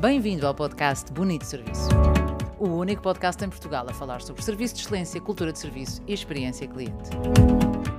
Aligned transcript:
Bem-vindo 0.00 0.46
ao 0.46 0.54
podcast 0.54 1.12
Bonito 1.12 1.44
Serviço. 1.44 1.88
O 2.56 2.68
único 2.68 3.02
podcast 3.02 3.44
em 3.44 3.48
Portugal 3.48 3.84
a 3.88 3.92
falar 3.92 4.22
sobre 4.22 4.40
serviço 4.42 4.76
de 4.76 4.82
excelência, 4.82 5.20
cultura 5.20 5.52
de 5.52 5.58
serviço 5.58 6.00
e 6.06 6.14
experiência 6.14 6.68
cliente. 6.68 7.10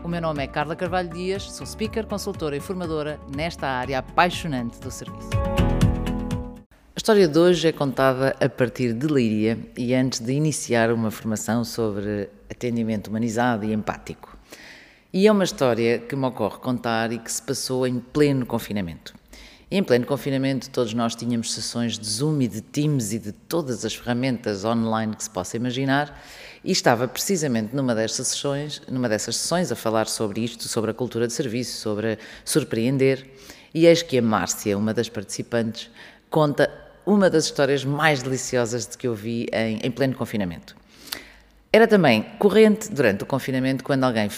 O 0.02 0.08
meu 0.08 0.22
nome 0.22 0.42
é 0.42 0.48
Carla 0.48 0.78
Carvalho 0.78 1.10
Dias, 1.10 1.52
sou 1.52 1.68
speaker, 1.68 2.08
consultora 2.08 2.56
e 2.56 2.62
formadora 2.62 3.20
nesta 3.36 3.68
área 3.68 4.00
apaixonante 4.00 4.80
do 4.80 4.90
serviço. 4.90 5.30
A 5.36 6.96
história 6.96 7.28
de 7.28 7.38
hoje 7.38 7.68
é 7.68 7.74
contada 7.74 8.34
a 8.40 8.48
partir 8.48 8.94
de 8.94 9.06
Líria 9.06 9.60
e 9.78 9.94
antes 9.94 10.22
de 10.22 10.32
iniciar 10.32 10.94
uma 10.94 11.12
formação 11.12 11.66
sobre 11.66 12.30
atendimento 12.50 13.10
humanizado 13.10 13.66
e 13.66 13.74
empático. 13.74 14.38
E 15.12 15.28
é 15.28 15.32
uma 15.34 15.44
história 15.44 16.00
que 16.00 16.16
me 16.16 16.28
ocorre 16.28 16.60
contar 16.60 17.12
e 17.12 17.20
que 17.20 17.30
se 17.30 17.42
passou 17.42 17.86
em 17.86 18.00
pleno 18.00 18.46
confinamento. 18.46 19.19
Em 19.72 19.84
pleno 19.84 20.04
confinamento, 20.04 20.68
todos 20.72 20.96
nós 20.96 21.14
tínhamos 21.14 21.54
sessões 21.54 22.00
de 22.00 22.08
Zoom 22.08 22.42
e 22.42 22.48
de 22.48 22.60
Teams 22.60 23.14
e 23.14 23.20
de 23.20 23.32
todas 23.32 23.86
as 23.86 23.94
ferramentas 23.94 24.66
online 24.66 25.16
que 25.16 25.24
se 25.24 25.30
possa 25.30 25.58
imaginar, 25.58 26.26
e 26.64 26.72
estava 26.72 27.08
precisamente 27.08 27.76
numa 27.76 27.94
dessas 27.94 28.30
sessões, 28.30 28.82
numa 28.90 29.08
dessas 29.08 29.36
sessões 29.36 29.72
a 29.72 29.76
falar 29.76 30.08
sobre 30.08 30.42
isto, 30.42 30.68
sobre 30.68 30.90
a 30.90 30.94
cultura 30.94 31.28
de 31.28 31.34
serviço, 31.34 31.80
sobre 31.80 32.18
surpreender, 32.44 33.30
e 33.72 33.86
eis 33.86 34.02
que 34.02 34.18
a 34.18 34.24
Márcia, 34.24 34.76
uma 34.76 34.92
das 34.92 35.08
participantes, 35.08 35.92
conta 36.32 36.68
uma 37.06 37.30
das 37.30 37.46
histórias 37.46 37.86
mais 37.86 38.24
deliciosas 38.24 38.88
de 38.88 38.98
que 38.98 39.06
eu 39.06 39.14
vi 39.14 39.46
em, 39.54 39.82
em 39.84 39.92
pleno 39.92 40.16
confinamento. 40.16 40.76
Era 41.72 41.88
também 41.88 42.24
corrente 42.40 42.92
durante 42.92 43.22
o 43.22 43.26
confinamento, 43.28 43.84
quando, 43.84 44.04
alguém, 44.04 44.30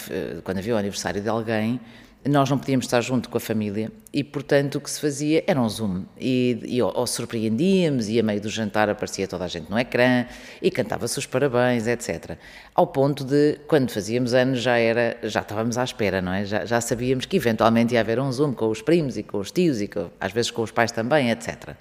quando 0.44 0.58
havia 0.58 0.74
o 0.74 0.76
aniversário 0.76 1.22
de 1.22 1.28
alguém, 1.30 1.80
nós 2.28 2.48
não 2.48 2.56
podíamos 2.56 2.86
estar 2.86 3.00
junto 3.00 3.28
com 3.28 3.36
a 3.36 3.40
família 3.40 3.90
e, 4.12 4.22
portanto, 4.22 4.76
o 4.76 4.80
que 4.80 4.88
se 4.88 5.00
fazia 5.00 5.42
era 5.46 5.60
um 5.60 5.68
Zoom. 5.68 6.04
E, 6.20 6.58
e 6.62 6.80
ou, 6.80 7.06
surpreendíamos, 7.06 8.08
e 8.08 8.20
a 8.20 8.22
meio 8.22 8.40
do 8.40 8.48
jantar 8.48 8.88
aparecia 8.88 9.26
toda 9.26 9.44
a 9.44 9.48
gente 9.48 9.68
no 9.68 9.78
ecrã 9.78 10.26
e 10.60 10.70
cantava-se 10.70 11.18
os 11.18 11.26
parabéns, 11.26 11.86
etc. 11.86 12.38
Ao 12.74 12.86
ponto 12.86 13.24
de, 13.24 13.58
quando 13.66 13.90
fazíamos 13.90 14.34
anos, 14.34 14.60
já 14.60 14.78
era, 14.78 15.16
já 15.24 15.40
estávamos 15.40 15.76
à 15.76 15.82
espera, 15.82 16.22
não 16.22 16.32
é? 16.32 16.44
Já, 16.44 16.64
já 16.64 16.80
sabíamos 16.80 17.26
que 17.26 17.36
eventualmente 17.36 17.94
ia 17.94 18.00
haver 18.00 18.20
um 18.20 18.30
Zoom 18.30 18.52
com 18.52 18.68
os 18.68 18.80
primos 18.80 19.16
e 19.16 19.24
com 19.24 19.38
os 19.38 19.50
tios 19.50 19.80
e 19.80 19.88
com, 19.88 20.08
às 20.20 20.30
vezes 20.30 20.50
com 20.50 20.62
os 20.62 20.70
pais 20.70 20.92
também, 20.92 21.30
etc. 21.30 21.74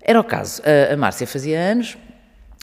Era 0.00 0.18
o 0.20 0.24
caso. 0.24 0.62
A, 0.64 0.94
a 0.94 0.96
Márcia 0.96 1.26
fazia 1.28 1.60
anos, 1.60 1.96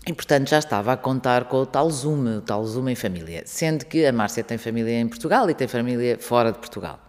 e, 0.08 0.14
portanto, 0.14 0.50
já 0.50 0.59
estava 0.59 0.94
a 0.94 0.98
contar 0.98 1.45
com 1.45 1.58
o 1.58 1.66
tal 1.66 1.89
Zoom, 1.89 2.38
o 2.38 2.42
tal 2.42 2.64
Zoom 2.66 2.89
em 2.89 2.95
família. 2.95 3.42
Sendo 3.45 3.86
que 3.86 4.06
a 4.06 4.14
Márcia 4.14 4.44
tem 4.44 4.58
família 4.58 5.00
em 5.00 5.08
Portugal 5.08 5.50
e 5.50 5.53
tem 5.53 5.67
família 5.67 6.17
fora 6.20 6.52
de 6.52 6.59
Portugal. 6.59 7.00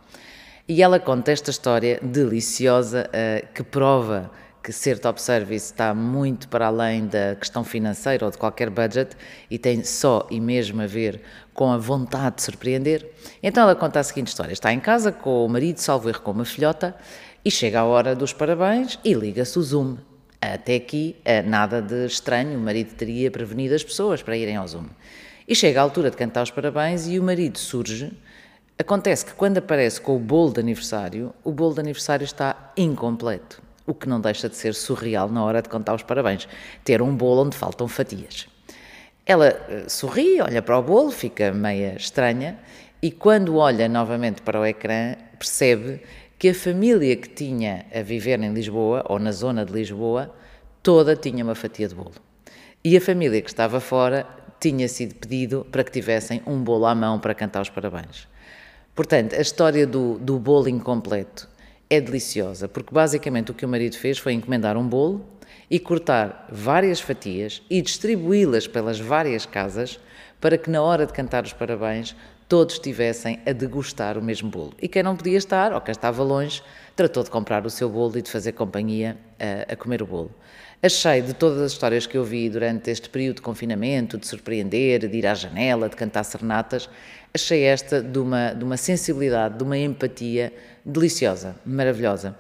E 0.66 0.83
ela 0.83 0.98
conta 0.98 1.30
esta 1.30 1.50
história 1.50 2.00
deliciosa 2.03 3.08
uh, 3.08 3.53
que 3.53 3.62
prova 3.62 4.30
que 4.66 4.72
ser 4.72 4.98
top 4.98 5.22
service 5.22 5.66
está 5.66 5.94
muito 5.94 6.48
para 6.48 6.66
além 6.66 7.06
da 7.06 7.36
questão 7.36 7.62
financeira 7.62 8.25
ou 8.25 8.33
de 8.33 8.36
qualquer 8.36 8.69
budget 8.69 9.16
e 9.48 9.60
tem 9.60 9.84
só 9.84 10.27
e 10.28 10.41
mesmo 10.41 10.83
a 10.83 10.86
ver 10.88 11.22
com 11.55 11.70
a 11.70 11.78
vontade 11.78 12.36
de 12.36 12.42
surpreender. 12.42 13.08
Então 13.41 13.62
ela 13.62 13.77
conta 13.77 14.00
a 14.00 14.03
seguinte 14.03 14.27
história: 14.27 14.53
está 14.53 14.72
em 14.72 14.81
casa 14.81 15.12
com 15.12 15.47
o 15.47 15.48
marido, 15.48 15.78
salvo 15.78 16.08
erro, 16.08 16.20
com 16.20 16.33
uma 16.33 16.44
filhota, 16.44 16.97
e 17.44 17.50
chega 17.50 17.78
a 17.78 17.84
hora 17.84 18.16
dos 18.16 18.33
parabéns 18.33 18.98
e 19.05 19.14
liga-se 19.14 19.56
o 19.56 19.62
Zoom. 19.62 19.98
Até 20.40 20.76
aqui, 20.76 21.16
eh, 21.24 21.42
nada 21.42 21.80
de 21.80 22.06
estranho, 22.06 22.58
o 22.58 22.60
marido 22.60 22.94
teria 22.94 23.30
prevenido 23.30 23.74
as 23.74 23.82
pessoas 23.82 24.22
para 24.22 24.36
irem 24.36 24.56
ao 24.56 24.68
Zoom. 24.68 24.86
E 25.48 25.54
chega 25.54 25.80
a 25.80 25.82
altura 25.82 26.10
de 26.10 26.16
cantar 26.16 26.42
os 26.42 26.50
parabéns 26.50 27.06
e 27.06 27.18
o 27.18 27.22
marido 27.22 27.58
surge. 27.58 28.12
Acontece 28.78 29.24
que 29.24 29.32
quando 29.32 29.58
aparece 29.58 30.00
com 30.00 30.16
o 30.16 30.18
bolo 30.18 30.52
de 30.52 30.60
aniversário, 30.60 31.32
o 31.42 31.50
bolo 31.50 31.74
de 31.74 31.80
aniversário 31.80 32.24
está 32.24 32.72
incompleto, 32.76 33.62
o 33.86 33.94
que 33.94 34.08
não 34.08 34.20
deixa 34.20 34.48
de 34.48 34.56
ser 34.56 34.74
surreal 34.74 35.30
na 35.30 35.42
hora 35.42 35.62
de 35.62 35.68
cantar 35.68 35.94
os 35.94 36.02
parabéns, 36.02 36.46
ter 36.84 37.00
um 37.00 37.14
bolo 37.16 37.46
onde 37.46 37.56
faltam 37.56 37.88
fatias. 37.88 38.46
Ela 39.24 39.48
eh, 39.48 39.84
sorri, 39.88 40.40
olha 40.40 40.60
para 40.60 40.78
o 40.78 40.82
bolo, 40.82 41.10
fica 41.10 41.52
meia 41.52 41.96
estranha 41.96 42.58
e 43.00 43.10
quando 43.10 43.56
olha 43.56 43.88
novamente 43.88 44.42
para 44.42 44.60
o 44.60 44.66
ecrã, 44.66 45.14
percebe 45.38 46.00
que 46.38 46.50
a 46.50 46.54
família 46.54 47.16
que 47.16 47.28
tinha 47.28 47.86
a 47.94 48.02
viver 48.02 48.41
em 48.41 48.52
Lisboa, 48.52 49.04
ou 49.08 49.19
na 49.19 49.32
zona 49.32 49.64
de 49.64 49.72
Lisboa, 49.72 50.34
toda 50.82 51.16
tinha 51.16 51.42
uma 51.42 51.54
fatia 51.54 51.88
de 51.88 51.94
bolo. 51.94 52.12
E 52.84 52.97
a 52.97 53.00
família 53.00 53.41
que 53.41 53.48
estava 53.48 53.80
fora 53.80 54.26
tinha 54.60 54.88
sido 54.88 55.14
pedido 55.14 55.66
para 55.70 55.82
que 55.82 55.91
tivessem 55.91 56.42
um 56.46 56.62
bolo 56.62 56.86
à 56.86 56.94
mão 56.94 57.19
para 57.19 57.34
cantar 57.34 57.62
os 57.62 57.70
parabéns. 57.70 58.28
Portanto, 58.94 59.34
a 59.34 59.41
história 59.41 59.86
do, 59.86 60.19
do 60.19 60.38
bolo 60.38 60.69
incompleto 60.69 61.48
é 61.88 62.00
deliciosa, 62.00 62.69
porque 62.69 62.92
basicamente 62.92 63.50
o 63.50 63.54
que 63.54 63.64
o 63.64 63.69
marido 63.69 63.96
fez 63.96 64.19
foi 64.19 64.32
encomendar 64.32 64.76
um 64.76 64.86
bolo 64.86 65.25
e 65.70 65.78
cortar 65.78 66.48
várias 66.50 67.00
fatias 67.00 67.62
e 67.69 67.80
distribuí-las 67.80 68.66
pelas 68.66 68.98
várias 68.98 69.46
casas 69.46 69.98
para 70.41 70.58
que 70.58 70.70
na 70.70 70.82
hora 70.82 71.06
de 71.06 71.12
cantar 71.12 71.44
os 71.44 71.52
parabéns 71.52 72.14
todos 72.48 72.74
estivessem 72.74 73.40
a 73.44 73.52
degustar 73.52 74.16
o 74.16 74.22
mesmo 74.22 74.48
bolo. 74.48 74.72
E 74.80 74.88
quem 74.88 75.02
não 75.02 75.16
podia 75.16 75.36
estar, 75.36 75.72
ou 75.72 75.80
quem 75.80 75.92
estava 75.92 76.22
longe, 76.22 76.62
tratou 76.94 77.22
de 77.22 77.30
comprar 77.30 77.66
o 77.66 77.70
seu 77.70 77.88
bolo 77.88 78.16
e 78.16 78.22
de 78.22 78.30
fazer 78.30 78.52
companhia 78.52 79.16
a, 79.38 79.72
a 79.72 79.76
comer 79.76 80.02
o 80.02 80.06
bolo. 80.06 80.30
Achei 80.82 81.22
de 81.22 81.32
todas 81.32 81.60
as 81.60 81.72
histórias 81.72 82.06
que 82.06 82.16
eu 82.16 82.24
vi 82.24 82.48
durante 82.48 82.90
este 82.90 83.08
período 83.08 83.36
de 83.36 83.42
confinamento, 83.42 84.18
de 84.18 84.26
surpreender, 84.26 85.08
de 85.08 85.16
ir 85.16 85.26
à 85.26 85.34
janela, 85.34 85.88
de 85.88 85.96
cantar 85.96 86.22
serenatas, 86.22 86.88
achei 87.34 87.64
esta 87.64 88.02
de 88.02 88.18
uma, 88.18 88.52
de 88.52 88.62
uma 88.62 88.76
sensibilidade, 88.76 89.56
de 89.56 89.64
uma 89.64 89.76
empatia 89.76 90.52
deliciosa, 90.84 91.56
maravilhosa. 91.64 92.36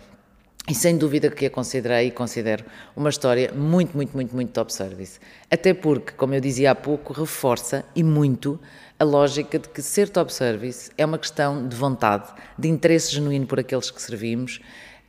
E 0.68 0.74
sem 0.74 0.98
dúvida 0.98 1.30
que 1.30 1.46
a 1.46 1.50
considerei 1.50 2.08
e 2.08 2.10
considero 2.10 2.64
uma 2.96 3.08
história 3.08 3.52
muito, 3.54 3.96
muito, 3.96 4.12
muito, 4.16 4.34
muito 4.34 4.50
top 4.50 4.72
service. 4.72 5.20
Até 5.48 5.72
porque, 5.72 6.12
como 6.12 6.34
eu 6.34 6.40
dizia 6.40 6.72
há 6.72 6.74
pouco, 6.74 7.12
reforça 7.12 7.84
e 7.94 8.02
muito 8.02 8.58
a 8.98 9.04
lógica 9.04 9.60
de 9.60 9.68
que 9.68 9.80
ser 9.80 10.08
top 10.08 10.32
service 10.32 10.90
é 10.98 11.06
uma 11.06 11.18
questão 11.18 11.68
de 11.68 11.76
vontade, 11.76 12.32
de 12.58 12.68
interesse 12.68 13.12
genuíno 13.12 13.46
por 13.46 13.60
aqueles 13.60 13.92
que 13.92 14.02
servimos 14.02 14.60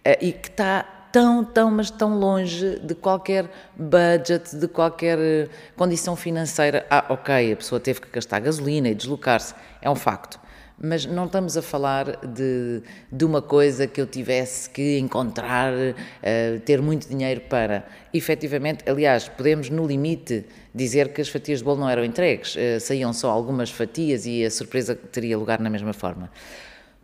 eh, 0.05 0.19
e 0.21 0.31
que 0.31 0.47
está 0.47 0.83
tão, 1.11 1.43
tão, 1.43 1.71
mas 1.71 1.89
tão 1.89 2.19
longe 2.19 2.79
de 2.79 2.93
qualquer 2.93 3.49
budget, 3.75 4.55
de 4.55 4.67
qualquer 4.67 5.17
eh, 5.17 5.49
condição 5.75 6.15
financeira. 6.15 6.85
Ah, 6.87 7.05
ok, 7.09 7.53
a 7.53 7.55
pessoa 7.55 7.79
teve 7.79 8.01
que 8.01 8.09
gastar 8.11 8.41
gasolina 8.41 8.89
e 8.89 8.93
deslocar-se, 8.93 9.55
é 9.81 9.89
um 9.89 9.95
facto 9.95 10.39
mas 10.79 11.05
não 11.05 11.25
estamos 11.25 11.57
a 11.57 11.61
falar 11.61 12.25
de, 12.25 12.81
de 13.11 13.25
uma 13.25 13.41
coisa 13.41 13.87
que 13.87 13.99
eu 13.99 14.05
tivesse 14.05 14.69
que 14.69 14.99
encontrar, 14.99 15.73
uh, 15.73 16.59
ter 16.65 16.81
muito 16.81 17.07
dinheiro 17.07 17.41
para. 17.41 17.85
Efetivamente, 18.13 18.83
aliás, 18.89 19.27
podemos 19.27 19.69
no 19.69 19.85
limite 19.85 20.45
dizer 20.73 21.09
que 21.13 21.21
as 21.21 21.29
fatias 21.29 21.59
de 21.59 21.65
bolo 21.65 21.79
não 21.79 21.89
eram 21.89 22.05
entregues, 22.05 22.55
uh, 22.55 22.79
saíam 22.79 23.11
só 23.11 23.31
algumas 23.31 23.71
fatias 23.71 24.25
e 24.25 24.45
a 24.45 24.51
surpresa 24.51 24.95
teria 24.95 25.37
lugar 25.37 25.59
na 25.59 25.69
mesma 25.69 25.93
forma. 25.93 26.29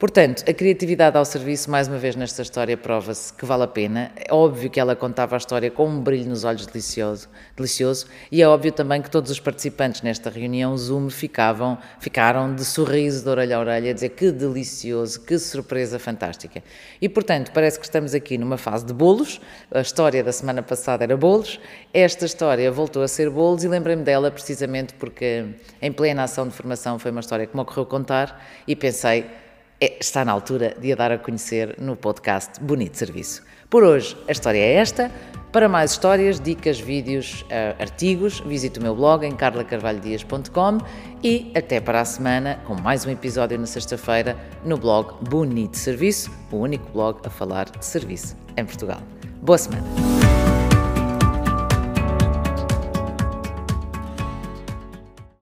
Portanto, 0.03 0.43
a 0.45 0.53
criatividade 0.53 1.17
ao 1.17 1.23
serviço, 1.23 1.71
mais 1.71 1.87
uma 1.87 1.97
vez 1.97 2.13
nesta 2.13 2.41
história, 2.41 2.75
prova-se 2.75 3.31
que 3.31 3.45
vale 3.45 3.63
a 3.63 3.67
pena. 3.67 4.11
É 4.17 4.33
óbvio 4.33 4.69
que 4.69 4.77
ela 4.77 4.97
contava 4.97 5.33
a 5.33 5.37
história 5.37 5.71
com 5.71 5.87
um 5.87 6.01
brilho 6.01 6.29
nos 6.29 6.43
olhos 6.43 6.65
delicioso, 6.65 7.29
delicioso 7.55 8.07
e 8.29 8.41
é 8.41 8.45
óbvio 8.45 8.73
também 8.73 9.01
que 9.01 9.09
todos 9.09 9.31
os 9.31 9.39
participantes 9.39 10.01
nesta 10.01 10.29
reunião 10.29 10.75
Zoom 10.75 11.09
ficavam, 11.09 11.77
ficaram 12.01 12.53
de 12.53 12.65
sorriso 12.65 13.23
de 13.23 13.29
orelha 13.29 13.55
a 13.55 13.59
orelha, 13.61 13.91
a 13.91 13.93
dizer 13.93 14.09
que 14.09 14.29
delicioso, 14.29 15.21
que 15.21 15.39
surpresa 15.39 15.97
fantástica. 15.97 16.61
E, 17.01 17.07
portanto, 17.07 17.53
parece 17.53 17.79
que 17.79 17.85
estamos 17.85 18.13
aqui 18.13 18.37
numa 18.37 18.57
fase 18.57 18.85
de 18.85 18.93
bolos. 18.93 19.39
A 19.71 19.79
história 19.79 20.21
da 20.21 20.33
semana 20.33 20.61
passada 20.61 21.05
era 21.05 21.15
bolos, 21.15 21.61
esta 21.93 22.25
história 22.25 22.69
voltou 22.69 23.03
a 23.03 23.07
ser 23.07 23.29
bolos 23.29 23.63
e 23.63 23.69
lembrei-me 23.69 24.03
dela 24.03 24.29
precisamente 24.29 24.95
porque, 24.95 25.45
em 25.81 25.93
plena 25.93 26.23
ação 26.23 26.45
de 26.45 26.53
formação, 26.53 26.99
foi 26.99 27.09
uma 27.09 27.21
história 27.21 27.47
que 27.47 27.55
me 27.55 27.61
ocorreu 27.61 27.85
contar 27.85 28.45
e 28.67 28.75
pensei 28.75 29.42
é, 29.83 29.97
está 29.99 30.23
na 30.23 30.31
altura 30.31 30.77
de 30.79 30.93
a 30.93 30.95
dar 30.95 31.11
a 31.11 31.17
conhecer 31.17 31.75
no 31.77 31.97
podcast 31.97 32.57
Bonito 32.61 32.97
Serviço. 32.97 33.43
Por 33.69 33.83
hoje, 33.83 34.15
a 34.29 34.31
história 34.31 34.57
é 34.57 34.75
esta. 34.75 35.11
Para 35.51 35.67
mais 35.67 35.91
histórias, 35.91 36.39
dicas, 36.39 36.79
vídeos, 36.79 37.41
uh, 37.43 37.81
artigos, 37.81 38.39
visite 38.39 38.79
o 38.79 38.81
meu 38.81 38.95
blog 38.95 39.25
em 39.25 39.35
carlacarvalhodias.com 39.35 40.77
e 41.21 41.51
até 41.53 41.81
para 41.81 41.99
a 41.99 42.05
semana 42.05 42.59
com 42.65 42.75
mais 42.75 43.05
um 43.05 43.09
episódio 43.09 43.59
na 43.59 43.65
sexta-feira 43.65 44.37
no 44.63 44.77
blog 44.77 45.15
Bonito 45.29 45.77
Serviço, 45.77 46.31
o 46.49 46.55
único 46.55 46.89
blog 46.91 47.19
a 47.25 47.29
falar 47.29 47.69
de 47.69 47.85
serviço 47.85 48.37
em 48.55 48.63
Portugal. 48.63 49.01
Boa 49.41 49.57
semana! 49.57 50.62